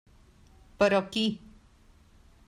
Però 0.79 1.01
qui? 1.11 1.25